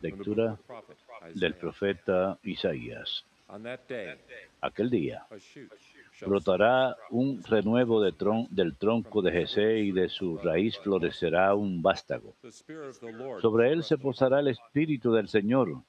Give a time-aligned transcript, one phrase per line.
[0.00, 0.56] Lectura
[1.34, 3.24] del profeta Isaías.
[4.60, 5.24] Aquel día
[6.26, 11.80] brotará un renuevo de tron- del tronco de Jesé y de su raíz florecerá un
[11.80, 12.34] vástago.
[13.40, 15.82] Sobre él se posará el espíritu del Señor,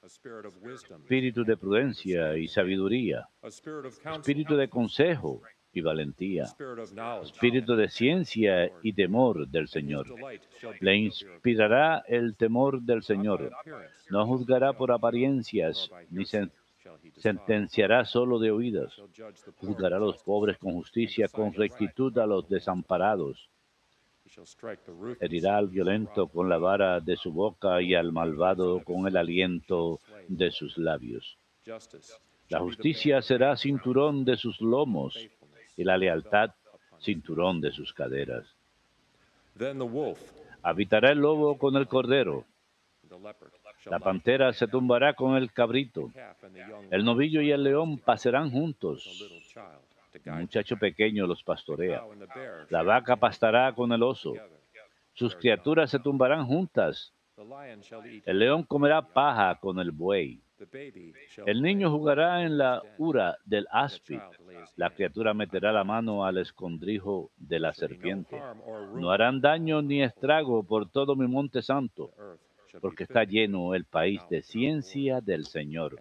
[1.02, 3.28] espíritu de prudencia y sabiduría,
[4.20, 5.42] espíritu de consejo
[5.72, 6.44] y valentía,
[7.22, 10.06] espíritu de ciencia y temor del Señor.
[10.80, 13.02] Le inspirará el temor del.
[13.02, 13.50] Señor.
[14.10, 16.50] No juzgará por apariencias, ni sen-
[17.16, 18.92] sentenciará solo de oídas.
[19.58, 23.48] Juzgará a los pobres con justicia, con rectitud a los desamparados.
[25.20, 29.98] Herirá al violento con la vara de su boca y al malvado con el aliento
[30.28, 31.36] de sus labios.
[32.48, 35.16] La justicia será cinturón de sus lomos
[35.80, 36.50] y la lealtad
[36.98, 38.54] cinturón de sus caderas.
[40.62, 42.44] Habitará el lobo con el cordero.
[43.86, 46.12] La pantera se tumbará con el cabrito.
[46.90, 49.08] El novillo y el león pasarán juntos.
[50.22, 52.02] El muchacho pequeño los pastorea.
[52.68, 54.34] La vaca pastará con el oso.
[55.14, 57.14] Sus criaturas se tumbarán juntas.
[58.26, 60.42] El león comerá paja con el buey.
[61.46, 64.20] El niño jugará en la ura del áspid.
[64.76, 68.40] La criatura meterá la mano al escondrijo de la serpiente.
[68.94, 72.12] No harán daño ni estrago por todo mi monte santo,
[72.80, 75.98] porque está lleno el país de ciencia del Señor,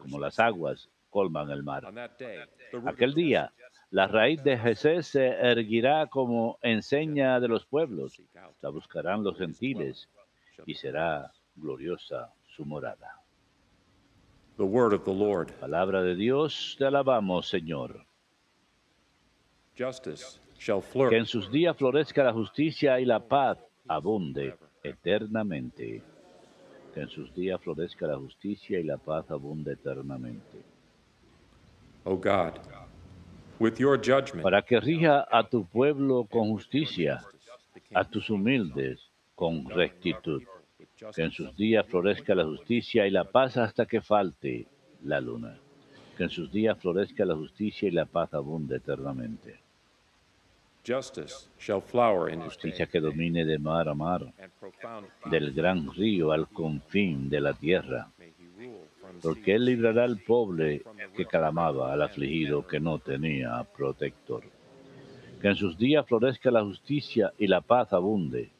[0.00, 1.92] como las aguas colman el mar.
[2.86, 3.52] Aquel día,
[3.90, 8.22] la raíz de Jesús se erguirá como enseña de los pueblos.
[8.62, 10.08] La buscarán los gentiles
[10.66, 13.19] y será gloriosa su morada.
[14.60, 15.52] The word of the Lord.
[15.58, 18.04] Palabra de Dios, te alabamos, Señor.
[19.74, 23.56] Justice shall Que en flourish sus días florezca la justicia y la paz
[23.88, 26.02] abunde eternamente.
[26.92, 30.62] Que en sus días florezca la justicia y la paz abunde eternamente.
[32.04, 32.60] O God,
[33.58, 37.22] with your judgment, Para que rija a tu pueblo con justicia,
[37.94, 39.00] a tus humildes
[39.34, 40.42] con rectitud.
[41.14, 44.66] Que en sus días florezca la justicia y la paz hasta que falte
[45.04, 45.56] la luna.
[46.16, 49.58] Que en sus días florezca la justicia y la paz abunde eternamente.
[52.44, 54.32] Justicia que domine de mar a mar,
[55.26, 58.08] del gran río al confín de la tierra.
[59.22, 60.82] Porque él librará al pobre
[61.16, 64.44] que clamaba, al afligido que no tenía protector.
[65.40, 68.50] Que en sus días florezca la justicia y la paz abunde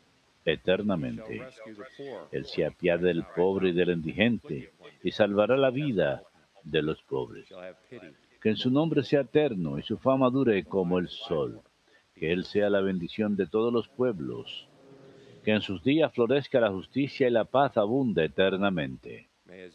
[0.44, 1.42] eternamente.
[2.30, 6.22] Él se apiade del pobre y del indigente y salvará la vida
[6.64, 7.48] de los pobres.
[8.40, 11.60] Que en su nombre sea eterno y su fama dure como el sol.
[12.14, 14.68] Que Él sea la bendición de todos los pueblos.
[15.44, 19.28] Que en sus días florezca la justicia y la paz abunde eternamente.
[19.46, 19.70] Que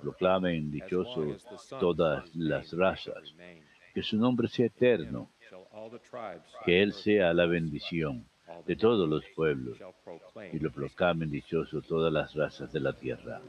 [0.00, 1.46] proclamen dichosos
[1.80, 3.34] todas las razas.
[3.94, 5.30] Que su nombre sea eterno.
[6.64, 8.26] Que Él sea la bendición
[8.66, 9.78] de todos los pueblos.
[10.52, 13.40] y lo proclamen dichoso todas las razas de la tierra.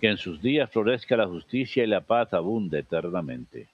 [0.00, 3.73] Que en sus días florezca la justicia y la paz abunde eternamente.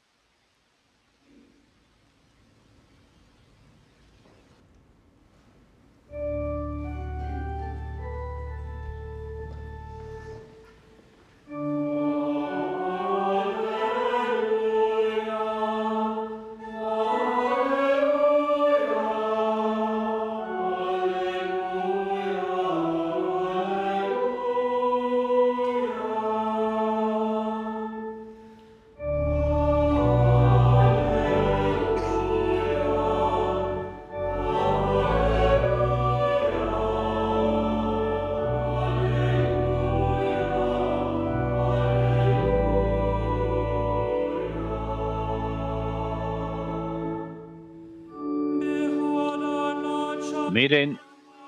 [50.51, 50.99] Miren,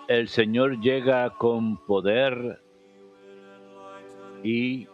[0.06, 2.62] el Señor llega con poder
[4.44, 4.87] y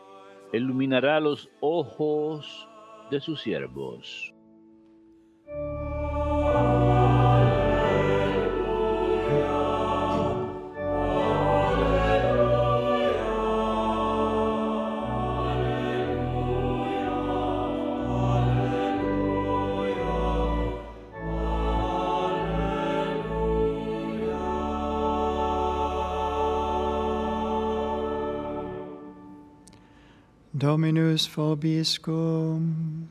[0.54, 2.66] iluminará los ojos
[3.10, 4.32] de sus siervos.
[30.56, 33.08] Dominus vobiscum.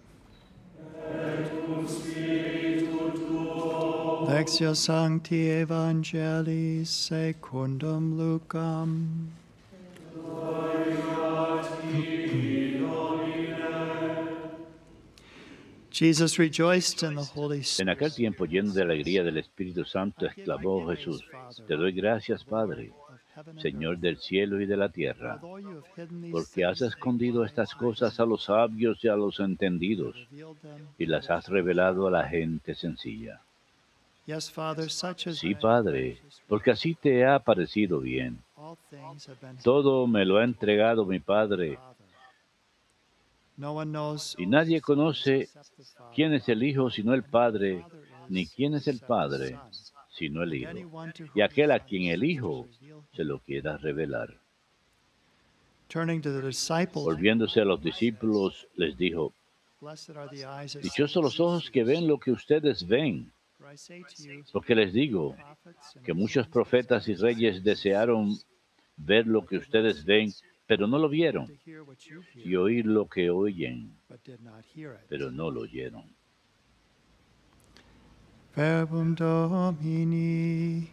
[4.28, 9.30] Lectio Sancti Evangelii secundum Lucam.
[15.90, 18.16] Jesus rejoiced in the Holy En aquel Spirit.
[18.16, 21.24] tiempo, lleno de alegría del Espíritu Santo, exclamó Jesús,
[21.68, 22.92] Te doy gracias, Padre,
[23.58, 25.40] Señor del cielo y de la tierra,
[26.32, 30.16] porque has escondido estas cosas a los sabios y a los entendidos,
[30.98, 33.42] y las has revelado a la gente sencilla.
[35.34, 38.40] Sí, Padre, porque así te ha parecido bien.
[39.64, 41.80] Todo me lo ha entregado mi Padre,
[44.38, 45.50] y nadie conoce
[46.14, 47.86] quién es el Hijo sino el Padre,
[48.30, 49.58] ni quién es el Padre
[50.18, 50.72] sino el Hijo,
[51.36, 52.68] y aquel a quien el Hijo
[53.16, 54.34] se lo quiera revelar.
[57.06, 59.34] Volviéndose a los discípulos, les dijo,
[60.82, 63.32] Dichosos los ojos que ven lo que ustedes ven,
[64.52, 65.36] porque les digo
[66.04, 68.36] que muchos profetas y reyes desearon
[68.96, 70.34] ver lo que ustedes ven,
[70.66, 71.48] pero no lo vieron,
[72.34, 73.96] y oír lo que oyen,
[75.08, 76.17] pero no lo oyeron.
[78.58, 80.90] Verbum Domini.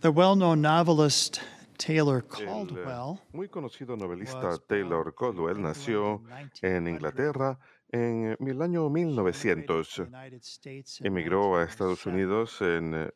[0.00, 1.40] The well-known novelist
[1.78, 6.84] Taylor El eh, Caldwell muy conocido novelista was Taylor born Caldwell in nació England en
[6.84, 6.88] 1900.
[6.92, 7.58] Inglaterra
[7.92, 9.98] en el año 1900.
[9.98, 12.10] United States in Emigró a Estados 1907.
[12.10, 13.10] Unidos en eh,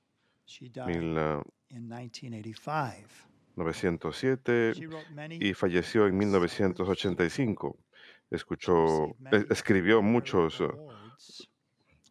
[0.47, 1.15] She died in
[1.71, 3.27] 1985.
[3.57, 7.79] 1907 She wrote many y falleció en 1985.
[8.31, 11.49] Escuchó, eh, escribió muchos eh, awards.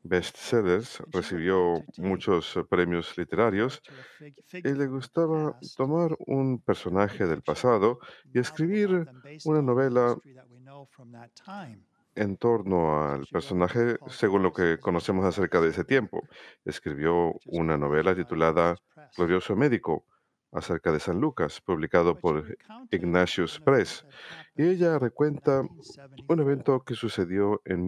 [0.03, 3.81] bestsellers, recibió muchos eh, premios literarios
[4.51, 7.99] y le gustaba tomar un personaje del pasado
[8.33, 9.07] y escribir
[9.45, 10.15] una novela
[12.15, 16.27] en torno al personaje según lo que conocemos acerca de ese tiempo.
[16.63, 18.75] Escribió una novela titulada.
[19.17, 20.05] Glorioso Médico
[20.51, 22.57] acerca de San Lucas, publicado por
[22.91, 24.05] Ignatius Press.
[24.55, 26.41] Y ella recuenta un 1974.
[26.41, 27.85] evento que sucedió en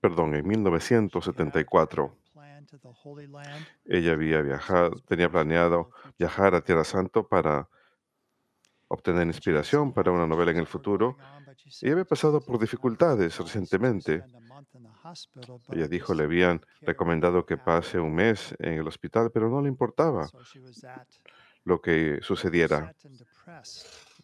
[0.00, 2.12] perdón, en She had 1974.
[2.34, 3.66] planned to the Holy Land.
[3.86, 7.68] Ella había viajado, tenía planeado viajar a Tierra Santo para
[8.92, 11.16] obtener inspiración para una novela en el futuro
[11.80, 14.22] y había pasado "Jesus, por dificultades recientemente.
[15.70, 19.48] Ella dijo, le habían recomendado que it out." pase un mes en el hospital, pero
[19.48, 20.28] no le importaba
[21.64, 22.94] lo que sucediera.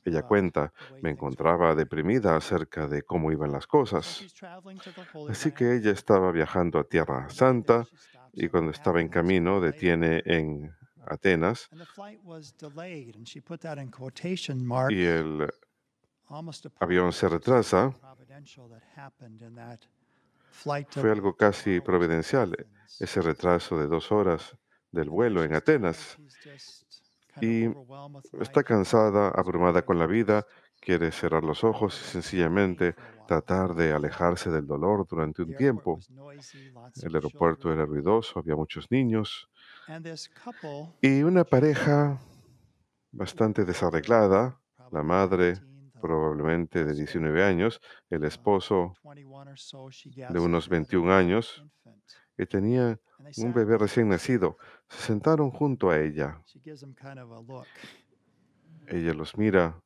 [0.05, 0.73] Ella cuenta,
[1.03, 4.25] me encontraba deprimida acerca de cómo iban las cosas.
[5.29, 7.87] Así que ella estaba viajando a Tierra Santa
[8.33, 10.78] y cuando estaba en camino detiene en
[11.09, 14.95] Atenas And the flight was delayed, and she put that in quotation marks.
[14.95, 15.49] y el
[16.81, 17.93] avión se retrasa.
[20.91, 22.55] Fue algo casi providencial,
[23.01, 24.57] ese retraso de dos horas
[24.93, 26.19] del vuelo en Atenas.
[27.41, 27.69] Y
[28.41, 30.47] está cansada, abrumada con la vida,
[30.81, 32.95] quiere cerrar los ojos y sencillamente
[33.27, 36.01] tratar de alejarse del dolor durante un tiempo.
[37.03, 39.49] El aeropuerto era ruidoso, había muchos niños
[41.01, 42.21] y una pareja
[43.11, 44.61] bastante desarreglada,
[44.93, 47.81] la madre 19, the probablemente de 19 años,
[48.11, 51.65] el esposo 21 or so, she de unos had a 21 newborn años,
[52.37, 53.01] que tenía
[53.39, 54.59] un bebé recién nacido.
[54.89, 56.43] Se sentaron junto a ella.
[56.47, 57.67] She gives them kind of a look.
[58.87, 59.81] Ella los mira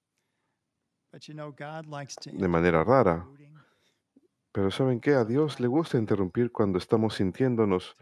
[1.12, 3.26] de manera rara.
[4.52, 5.14] Pero ¿saben qué?
[5.14, 7.97] A Dios le gusta interrumpir cuando estamos sintiéndonos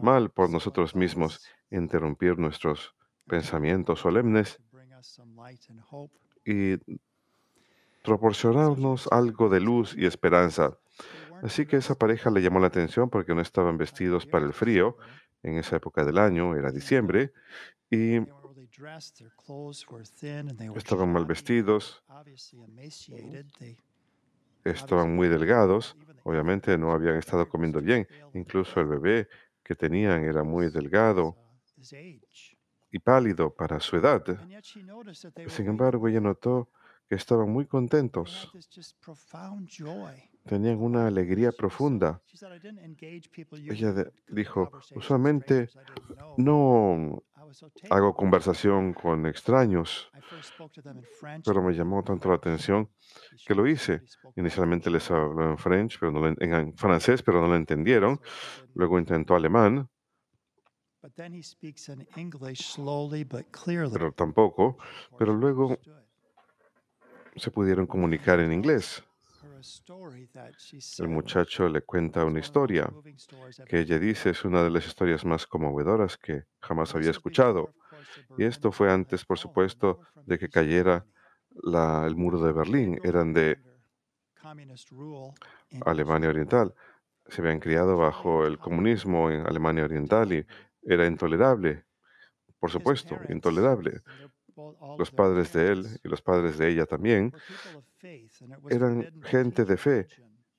[0.00, 2.94] mal por nosotros mismos, interrumpir nuestros
[3.26, 4.60] pensamientos solemnes
[6.44, 6.76] y
[8.02, 10.76] proporcionarnos algo de luz y esperanza.
[11.42, 14.96] Así que esa pareja le llamó la atención porque no estaban vestidos para el frío
[15.42, 17.32] en esa época del año, era diciembre,
[17.90, 18.18] y
[20.76, 22.02] estaban mal vestidos,
[24.64, 29.28] estaban muy delgados, obviamente no habían estado comiendo bien, incluso el bebé
[29.62, 31.36] que tenían era muy delgado
[32.90, 34.22] y pálido para su edad.
[35.48, 36.68] Sin embargo, ella notó
[37.08, 38.52] que estaban muy contentos,
[40.46, 42.20] tenían una alegría profunda.
[42.26, 45.68] She said, "I didn't engage people Ella dijo, usualmente
[46.36, 47.22] no
[47.90, 50.10] hago with it." conversación con extraños,
[51.44, 52.88] pero me llamó tanto la atención
[53.46, 54.02] que lo hice.
[54.36, 58.20] Inicialmente les habló en French, pero no lo en, francés, pero no lo entendieron.
[58.74, 59.88] Luego intentó alemán,
[63.92, 64.76] pero tampoco.
[65.18, 65.76] Pero luego
[67.36, 69.02] se pudieron comunicar en inglés.
[70.98, 72.90] El muchacho le cuenta una historia
[73.68, 77.74] que ella dice es una de las historias más conmovedoras que jamás había escuchado.
[78.38, 79.36] Y esto fue antes, por.
[79.38, 81.06] They supuesto, de que cayera
[81.62, 82.98] la- el muro de Berlín.
[83.02, 83.58] Eran de
[85.84, 86.74] Alemania Oriental.
[87.28, 90.46] Se habían criado bajo el comunismo en Alemania Oriental y
[90.82, 91.84] era intolerable,
[92.58, 94.00] por supuesto, intolerable.
[94.98, 97.32] Los padres de él y los padres de ella también
[98.70, 100.06] eran gente de fe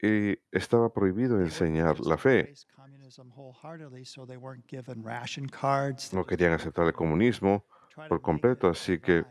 [0.02, 2.54] y estaba prohibido enseñar la fe.
[6.14, 7.66] No querían aceptar el comunismo
[8.10, 9.24] por completo, así que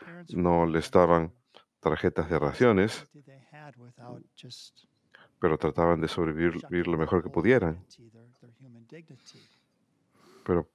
[0.00, 1.32] parents no les daban
[1.80, 3.06] tarjetas de raciones,
[5.38, 7.84] pero trataban de sobrevivir lo mejor que pudieran,
[10.44, 10.68] pero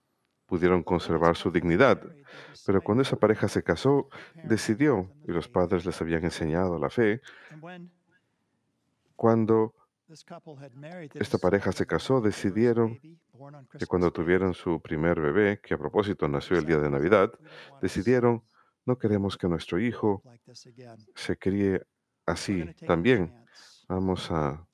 [0.51, 1.97] pudieron conservar su dignidad.
[2.65, 4.09] Pero cuando esa pareja se casó,
[4.43, 7.21] decidió, y los padres les habían enseñado la fe,
[9.15, 9.73] cuando
[11.13, 12.99] esta pareja se casó, decidieron
[13.79, 17.37] que cuando tuvieron su primer bebé, que a propósito nació el día de Navidad, "We
[17.37, 18.43] don't wanna decidieron,
[18.85, 20.21] no queremos que nuestro hijo
[21.15, 21.81] se críe
[22.25, 23.33] así también.
[23.87, 24.67] Vamos a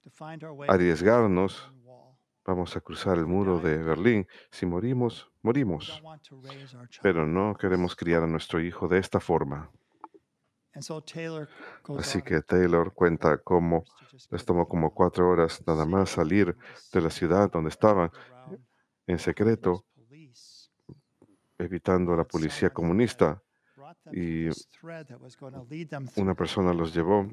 [0.68, 1.72] arriesgarnos,
[2.48, 4.26] vamos a cruzar el muro de Berlín.
[4.50, 6.02] Si morimos, morimos.
[7.02, 9.70] Pero no queremos this." criar a nuestro hijo de esta forma.
[11.98, 13.84] Así que Taylor cuenta cómo
[14.30, 16.56] les tomó como cuatro horas nada más salir
[16.94, 18.12] de la ciudad donde estaban,
[19.08, 19.86] en secreto,
[21.58, 23.42] evitando a la policía comunista.
[24.12, 24.50] y
[26.16, 27.28] Una persona los llevó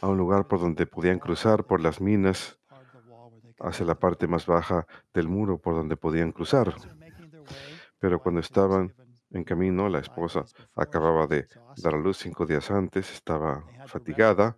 [0.00, 2.58] a un lugar por donde podían cruzar por las minas
[3.64, 6.74] hacia la parte más baja del muro por donde podían cruzar.
[7.98, 8.94] Pero cuando estaban
[9.30, 10.44] en camino, la esposa
[10.74, 14.56] acababa de dar a luz cinco días antes, estaba fatigada,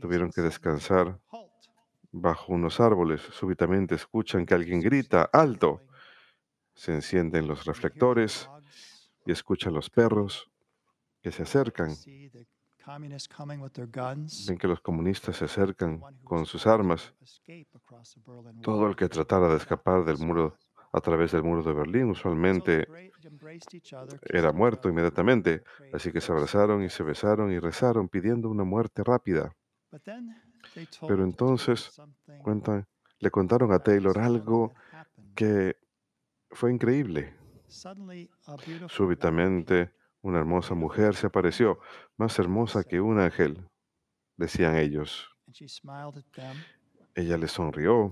[0.00, 1.18] tuvieron que descansar
[2.12, 3.22] bajo unos árboles.
[3.22, 5.80] Súbitamente escuchan que alguien grita, ¡alto!
[6.74, 8.50] Se encienden los reflectores
[9.24, 10.50] y escuchan los perros
[11.22, 11.94] que se acercan.
[12.84, 14.46] See the communists coming with their guns.
[14.46, 17.12] Ven que los comunistas se acercan con sus armas.
[18.62, 20.56] Todo el que tratara de escapar del muro
[20.92, 22.86] a través del muro de Berlín usualmente
[24.22, 25.64] era muerto inmediatamente.
[25.92, 29.54] Así que se abrazaron y se besaron y rezaron pidiendo una muerte rápida.
[31.08, 32.00] Pero entonces
[32.42, 32.86] cuentan,
[33.18, 34.72] le contaron a Taylor algo
[35.34, 35.76] que
[36.50, 37.34] fue increíble.
[38.88, 41.78] Súbitamente una hermosa mujer se apareció,
[42.16, 43.68] más hermosa que un ángel,
[44.38, 45.28] decían ellos.
[47.14, 48.10] Ella les sonrió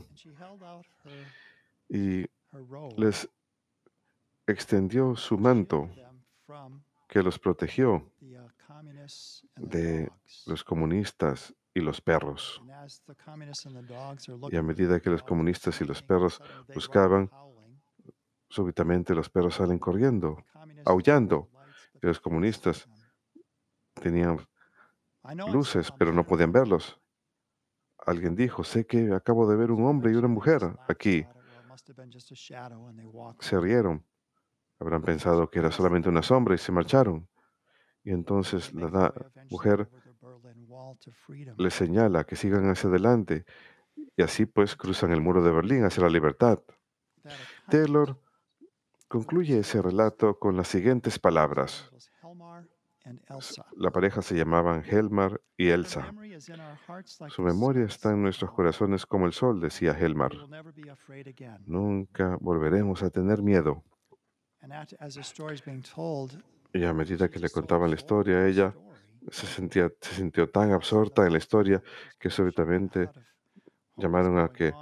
[1.88, 2.26] y
[2.99, 3.28] les
[4.47, 5.90] extendió su to manto
[7.09, 8.07] que los protegió uh,
[9.57, 10.11] de
[10.47, 12.62] los comunistas y los perros.
[14.50, 16.42] Y a medida que los comunistas y los perros
[16.75, 17.31] buscaban,
[18.50, 20.45] súbitamente los perros salen corriendo.
[20.85, 21.49] Aullando,
[22.03, 22.89] y los comunistas.
[23.95, 24.39] Tenían
[25.53, 27.01] luces, pero no podían verlos.
[28.05, 31.25] Alguien dijo, sé que acabo de ver un hombre y una mujer aquí.
[33.41, 34.05] Se rieron.
[34.81, 37.29] Habrán pensado que era solamente una sombra y se marcharon.
[38.03, 39.15] Y entonces la
[39.49, 39.89] mujer
[41.57, 43.45] les señala que sigan hacia adelante.
[44.17, 46.59] Y así pues cruzan el muro de Berlín hacia la libertad.
[47.69, 48.19] Taylor
[49.12, 51.90] concluye ese relato con las siguientes palabras.
[53.76, 56.11] La pareja se llamaban Helmar y Elsa.
[57.28, 60.33] Su memoria está en nuestros corazones como el sol, decía Helmar.
[61.66, 63.85] Nunca volveremos a tener miedo.
[66.73, 68.75] Y a medida que le contaban la historia, ella
[69.31, 71.83] se, sentía, se sintió tan absorta en la historia
[72.19, 73.11] que súbitamente
[73.95, 74.73] llamaron a que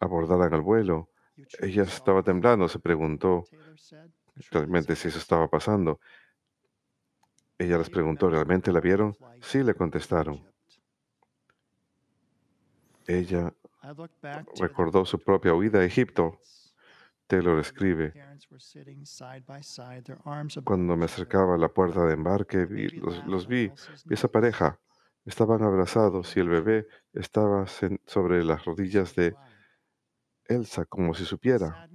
[0.00, 1.11] abordaran al vuelo.
[1.60, 3.44] Ella estaba temblando, se preguntó
[4.50, 6.00] realmente si eso estaba pasando.
[7.58, 9.16] Ella les preguntó, ¿realmente la vieron?
[9.40, 10.44] Sí, le contestaron.
[13.06, 13.52] Ella
[14.58, 16.38] recordó su propia huida a Egipto.
[17.26, 18.12] Taylor escribe,
[20.64, 23.72] cuando me acercaba a la puerta de embarque, vi- los, los vi,
[24.04, 24.78] vi esa pareja,
[25.24, 27.66] estaban abrazados y el bebé estaba
[28.06, 29.36] sobre las rodillas de
[30.54, 31.88] Elsa como si supiera.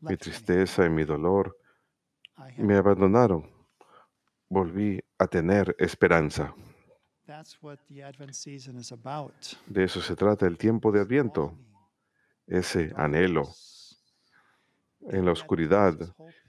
[0.00, 1.56] Mi tristeza y mi dolor
[2.56, 3.48] me abandonaron.
[4.48, 6.54] Volví a tener esperanza.
[9.66, 11.56] De eso se trata el tiempo de Adviento,
[12.46, 13.48] ese anhelo.
[15.08, 15.94] En la oscuridad,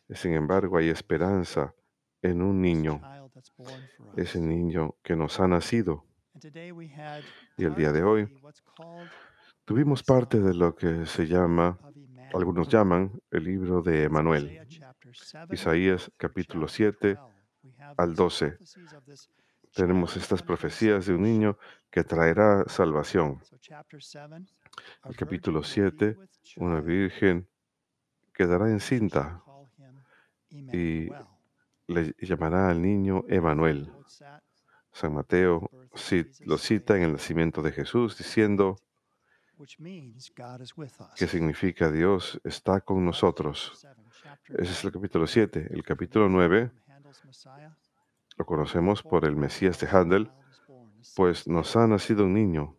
[0.09, 1.73] sin embargo, hay esperanza
[2.21, 3.01] en un niño,
[4.17, 6.05] ese niño que nos ha nacido.
[7.57, 8.41] Y el día de hoy
[9.71, 11.79] tuvimos parte de lo que se llama,
[12.33, 14.67] algunos llaman, el libro de Emanuel.
[15.49, 17.17] Isaías capítulo 7
[17.95, 18.57] al 12
[19.73, 21.57] tenemos estas profecías de un niño
[21.89, 23.39] que traerá salvación.
[25.05, 26.17] El capítulo 7,
[26.57, 27.47] una virgen
[28.33, 29.41] quedará encinta
[30.49, 31.07] y
[31.87, 33.89] le llamará al niño Emanuel.
[34.91, 35.69] San Mateo
[36.41, 38.75] lo cita en el nacimiento de Jesús diciendo
[41.15, 43.85] que significa Dios está con nosotros.
[44.49, 45.67] Ese es el capítulo 7.
[45.71, 46.71] El capítulo 9
[48.37, 50.31] lo conocemos por el Mesías de Handel,
[51.15, 52.75] pues nos ha nacido un niño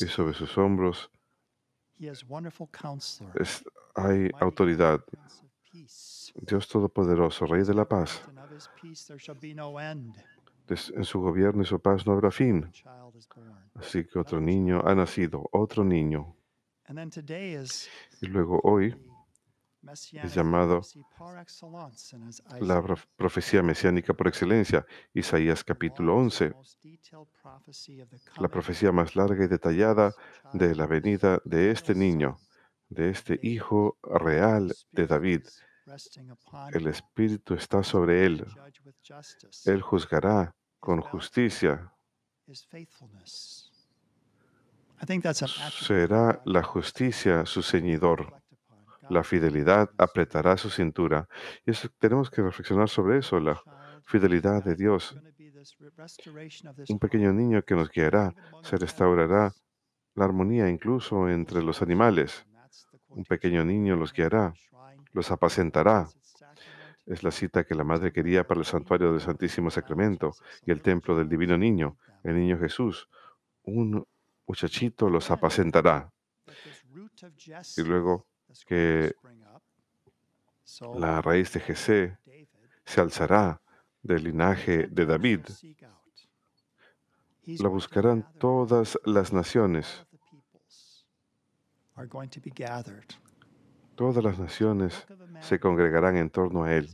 [0.00, 1.10] y sobre sus hombros
[3.94, 5.04] hay autoridad.
[6.34, 8.22] Dios Todopoderoso, Rey de la paz.
[10.68, 12.70] En su gobierno y su paz no habrá fin.
[13.74, 16.36] Así que otro niño ha nacido, otro niño.
[18.20, 18.96] Y luego hoy
[20.12, 20.82] es llamado
[22.60, 22.82] la
[23.16, 24.84] profecía mesiánica por excelencia,
[25.14, 26.52] Isaías capítulo 11,
[28.38, 30.12] la profecía más larga y detallada
[30.52, 32.38] de la venida de este niño,
[32.88, 35.46] de este hijo real de David.
[36.72, 38.46] El Espíritu está sobre él.
[39.64, 41.92] Él juzgará con justicia.
[45.80, 48.40] Será la justicia su ceñidor
[49.10, 51.28] la fidelidad apretará su cintura.
[51.66, 53.60] Y eso, tenemos que reflexionar sobre eso, la
[54.04, 55.16] fidelidad de Dios.
[56.88, 59.52] Un pequeño niño que nos guiará, se restaurará
[60.14, 62.46] la armonía incluso entre los animales.
[63.08, 64.54] Un pequeño niño los guiará,
[65.12, 66.08] los apacentará.
[67.04, 70.32] Es la cita que la madre quería para el santuario del Santísimo Sacramento
[70.64, 73.08] y el templo del Divino Niño, el niño Jesús.
[73.62, 74.06] Un
[74.46, 76.12] muchachito los apacentará.
[77.76, 78.26] Y luego
[78.66, 79.14] que
[80.94, 82.18] la raíz de Jesé
[82.84, 83.60] se alzará
[84.02, 85.40] del linaje de David.
[87.46, 90.06] La buscarán todas las naciones.
[93.94, 95.06] Todas las naciones
[95.40, 96.88] se congregarán en torno a él.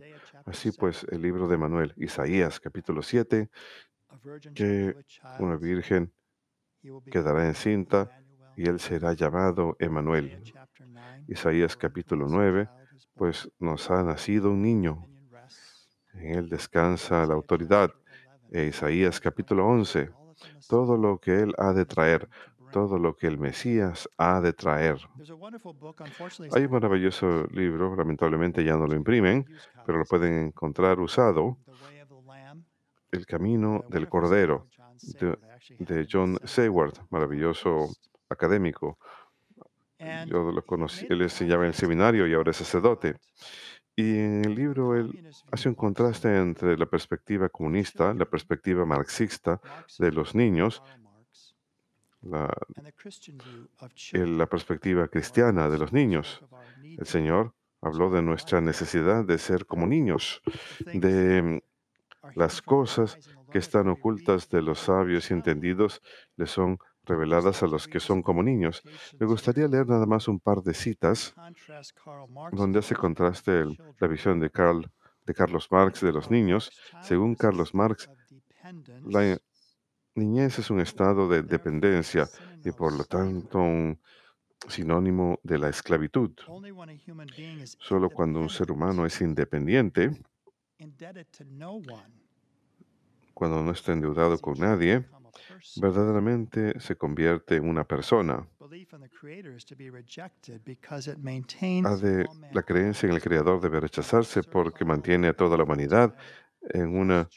[0.44, 3.50] Así pues, el libro de Manuel, Isaías capítulo 7,
[4.55, 4.96] que
[5.38, 6.12] una virgen
[7.11, 8.11] quedará encinta
[8.57, 10.42] y él será llamado Emanuel.
[11.29, 12.68] Isaías capítulo 9,
[13.14, 15.07] pues nos ha nacido un niño.
[16.14, 17.92] En él descansa la autoridad.
[18.50, 20.11] E Isaías capítulo 11,
[20.68, 22.29] todo lo que él ha de traer,
[22.70, 24.98] todo lo que el Mesías ha de traer.
[26.55, 29.46] Hay un maravilloso libro, lamentablemente ya no lo imprimen,
[29.85, 31.59] pero lo pueden encontrar usado,
[33.16, 34.68] El Camino del Cordero,
[35.20, 35.38] de,
[35.79, 37.88] de John Seward, maravilloso
[38.29, 38.98] académico.
[40.26, 43.16] Yo lo conocí, él enseñaba en el seminario y ahora es sacerdote.
[43.94, 49.59] Y en el libro él hace un contraste entre la perspectiva comunista, la perspectiva marxista
[49.98, 50.83] de los niños,
[52.20, 52.52] la,
[54.12, 56.44] la perspectiva cristiana de los niños.
[56.83, 60.42] El Señor habló de nuestra necesidad de ser como niños,
[60.92, 61.62] de
[62.34, 63.18] las cosas
[63.50, 66.02] que están ocultas de los sabios y entendidos
[66.36, 68.82] le son reveladas a los que son como niños.
[69.18, 71.34] Me gustaría leer nada más un par de citas
[72.52, 73.64] donde hace contraste
[74.00, 74.50] la visión de,
[75.24, 76.70] de Carlos Marx de los niños.
[77.02, 78.10] Según Carlos Marx,
[79.04, 79.38] la
[80.14, 82.28] niñez es un estado de dependencia
[82.64, 84.00] y por lo tanto un
[84.68, 86.32] sinónimo de la esclavitud.
[87.78, 90.10] Solo cuando un ser humano es independiente,
[93.36, 95.04] cuando no está endeudado con nadie,
[95.76, 98.48] verdaderamente se convierte en una persona.
[102.52, 106.16] la creencia en el Creador debe rechazarse porque mantiene a toda la humanidad
[106.62, 107.28] en una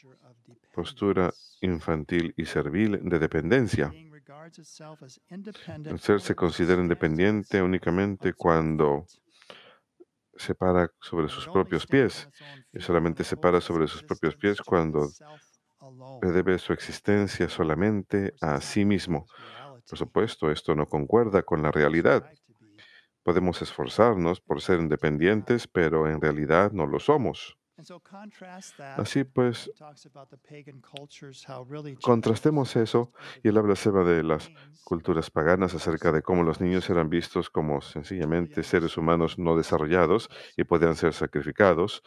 [0.72, 3.92] postura infantil y servil de dependencia.
[5.84, 9.04] El ser se considera independiente únicamente cuando
[10.40, 12.28] se para sobre sus propios pies
[12.72, 15.14] y solamente se para sobre sus propios pies cuando
[16.22, 19.28] debe su existencia solamente a sí mismo.
[19.88, 22.26] Por supuesto, esto no concuerda con la realidad.
[23.22, 27.56] Podemos esforzarnos por ser independientes, pero en realidad no lo somos.
[28.96, 29.70] Así pues,
[32.02, 33.12] contrastemos eso
[33.42, 34.50] y él habla de las
[34.84, 40.28] culturas paganas acerca de cómo los niños eran vistos como sencillamente seres humanos no desarrollados
[40.56, 42.02] y podían ser sacrificados.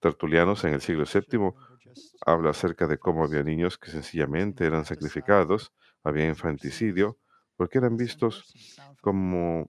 [0.00, 1.52] Tertulianos en el siglo VII
[2.26, 7.18] habla acerca de cómo había niños que sencillamente eran sacrificados, había infanticidio,
[7.56, 8.52] porque eran vistos
[9.00, 9.66] como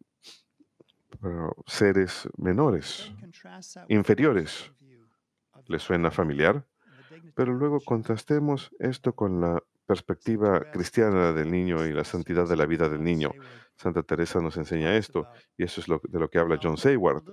[1.66, 3.12] seres menores,
[3.88, 4.72] inferiores.
[5.68, 6.66] ¿Le suena familiar?
[7.36, 12.66] Pero luego contrastemos esto con la perspectiva cristiana del niño y la santidad de la
[12.66, 13.32] vida del niño.
[13.76, 17.24] Santa Teresa nos enseña esto, y eso es lo, de lo que habla John Sayward,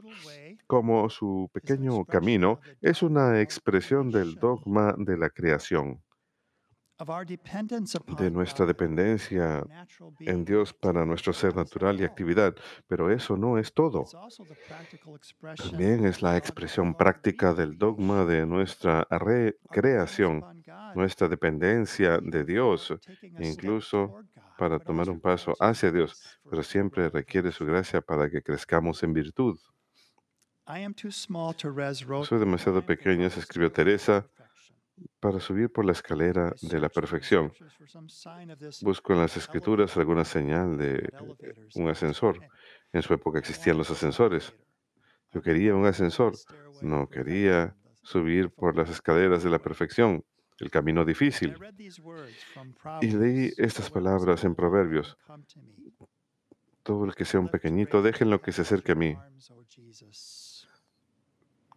[0.66, 6.02] como su pequeño camino es una expresión del dogma de la creación
[8.18, 9.64] de nuestra dependencia
[10.20, 12.54] en Dios para nuestro ser natural y actividad,
[12.86, 14.04] pero eso no es todo.
[15.56, 20.44] También es la expresión práctica del dogma de nuestra recreación,
[20.94, 22.94] nuestra dependencia de Dios,
[23.38, 24.18] incluso
[24.56, 29.12] para tomar un paso hacia Dios, pero siempre requiere su gracia para que crezcamos en
[29.12, 29.58] virtud.
[32.24, 34.28] Soy demasiado pequeña, se escribió Teresa,
[35.20, 37.52] para subir por la escalera de la perfección.
[38.82, 41.08] Busco en las escrituras alguna señal de
[41.74, 42.38] un ascensor.
[42.92, 44.52] En su época existían los ascensores.
[45.32, 46.34] Yo quería un ascensor,
[46.82, 50.24] no quería subir por las escaleras de la perfección,
[50.58, 51.56] el camino difícil.
[53.00, 55.16] Y leí estas palabras en Proverbios.
[56.82, 59.16] Todo el que sea un pequeñito, déjenlo que se acerque a mí.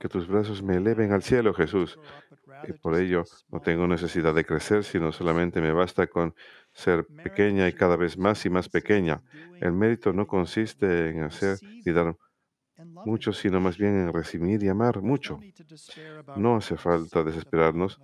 [0.05, 1.97] Que tus brazos me eleven al cielo, Jesús
[2.67, 6.35] y por ello no tengo necesidad de crecer, sino solamente me basta con
[6.71, 9.23] ser pequeña y cada vez más y más pequeña.
[9.59, 12.15] El mérito no consiste en hacer y dar
[12.77, 15.39] mucho, sino más bien en recibir y amar mucho.
[16.35, 17.99] No hace falta desesperarnos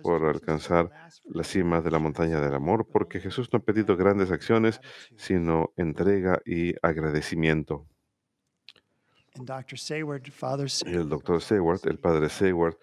[0.00, 0.92] por alcanzar
[1.24, 4.80] la cima de la montaña del amor, porque Jesús no ha pedido grandes acciones,
[5.16, 7.88] sino entrega y agradecimiento.
[10.86, 12.76] Y el doctor Seward, el padre Seward,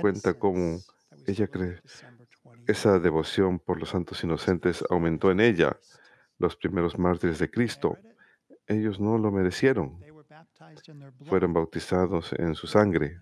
[0.00, 0.78] cuenta cómo
[1.26, 1.80] ella cree
[2.66, 5.78] esa devoción por los santos inocentes aumentó en ella,
[6.38, 7.98] los primeros mártires de Cristo.
[8.66, 9.98] Ellos no lo merecieron.
[11.26, 13.18] Fueron bautizados en su sangre.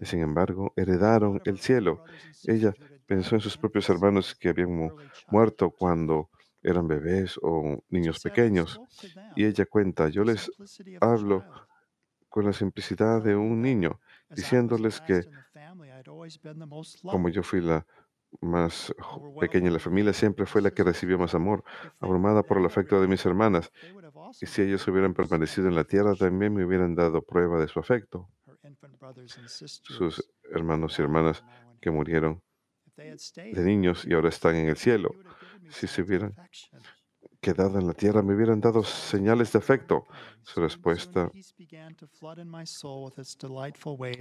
[0.00, 2.04] Y sin embargo, heredaron el cielo.
[2.44, 2.74] Ella
[3.06, 4.92] pensó en sus propios hermanos que habían
[5.28, 6.30] muerto cuando
[6.66, 8.80] eran bebés o niños pequeños.
[9.36, 10.50] Y ella cuenta, yo les
[11.00, 11.44] hablo
[12.28, 15.22] con la simplicidad de un niño, diciéndoles que
[17.02, 17.86] como yo fui la
[18.40, 18.92] más
[19.40, 21.62] pequeña en la familia, siempre fue la que recibió más amor,
[22.00, 23.70] abrumada por el afecto de mis hermanas.
[24.40, 27.78] Y si ellos hubieran permanecido en la tierra, también me hubieran dado prueba de su
[27.78, 28.28] afecto.
[29.56, 31.44] Sus hermanos y hermanas
[31.80, 32.42] que murieron
[32.96, 35.14] de niños y ahora están en el cielo
[35.70, 36.34] si se hubieran
[37.40, 40.06] quedado en la tierra, me hubieran dado señales de afecto.
[40.42, 41.30] Su respuesta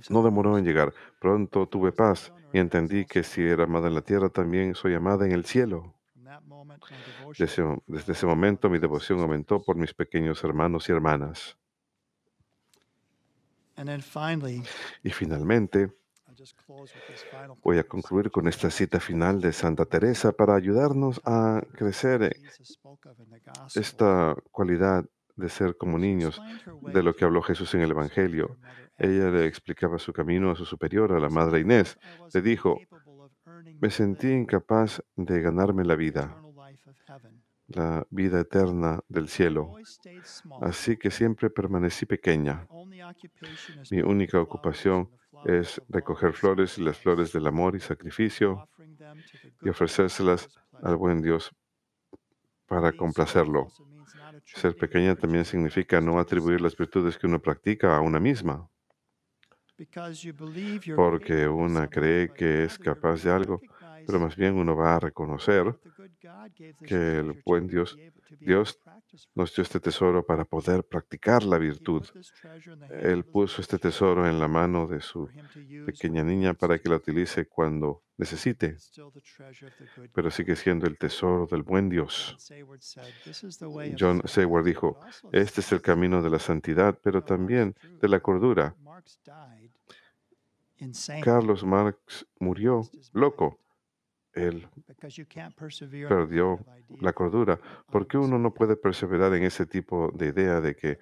[0.10, 0.94] no demoró en llegar.
[1.20, 5.26] Pronto tuve paz y entendí que si era amada en la tierra, también soy amada
[5.26, 5.96] en el cielo.
[7.38, 11.58] Desde, desde ese momento mi devoción aumentó por mis pequeños hermanos y hermanas.
[15.04, 15.92] Y finalmente,
[17.64, 22.36] Voy a concluir con esta cita final de Santa Teresa para ayudarnos a crecer
[23.76, 25.06] esta cualidad
[25.36, 26.42] de ser como niños,
[26.82, 28.58] de lo que habló Jesús en el Evangelio.
[28.98, 31.98] Ella le explicaba su camino a su superior, a la Madre Inés.
[32.34, 32.80] Le dijo,
[33.82, 36.38] me sentí incapaz de ganarme la vida,
[37.68, 39.76] la vida eterna del cielo.
[40.62, 42.68] Así que siempre permanecí pequeña.
[43.92, 45.10] Mi única ocupación
[45.46, 48.68] es recoger flores y las flores del amor y sacrificio
[49.62, 50.50] y ofrecérselas
[50.82, 51.52] al buen Dios
[52.66, 53.68] para complacerlo.
[54.46, 58.70] Ser pequeña también significa no atribuir las virtudes que uno practica a una misma.
[60.96, 63.62] Porque una cree que es capaz de algo,
[64.06, 65.78] pero más bien uno va a reconocer
[66.86, 67.98] que el buen Dios,
[68.40, 68.80] Dios
[69.34, 72.04] nos dio este tesoro para poder practicar la virtud.
[73.02, 75.30] Él puso este tesoro en la mano de su
[75.86, 78.78] pequeña niña para que la utilice cuando necesite,
[80.14, 82.38] pero sigue siendo el tesoro del buen Dios.
[83.98, 85.00] John Seward dijo,
[85.32, 88.76] este es el camino de la santidad, pero también de la cordura.
[91.24, 92.82] Carlos Marx murió
[93.14, 93.60] loco.
[94.36, 94.68] Él
[96.10, 96.60] perdió
[97.02, 97.60] la cordura.
[97.90, 101.00] porque uno no puede perseverar en ese tipo de idea de que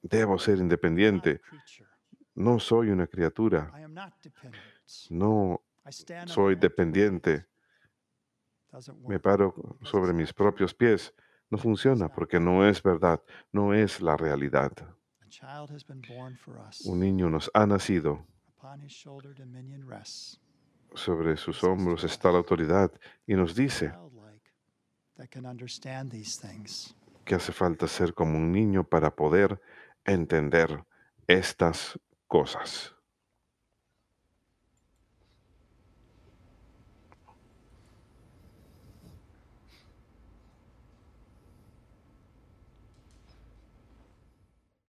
[0.00, 1.40] debo ser independiente?
[2.34, 3.70] No soy una criatura.
[5.10, 5.62] No
[6.26, 7.46] soy dependiente.
[9.06, 11.14] Me paro sobre mis propios pies.
[11.50, 14.72] No funciona porque no es verdad, no es la realidad.
[16.86, 18.26] Un niño nos ha nacido.
[20.94, 22.90] Sobre sus hombros está la autoridad
[23.26, 23.92] y nos dice
[27.24, 29.60] que hace falta ser como un niño para poder
[30.04, 30.84] entender
[31.26, 32.94] estas cosas.